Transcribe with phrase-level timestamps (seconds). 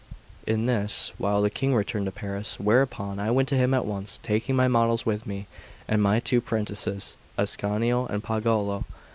[0.47, 4.19] In this while the King returned to Paris; whereupon I went to him at once,
[4.23, 5.45] taking my models with me,
[5.87, 8.85] and my two prentices, Ascanio and Pagolo.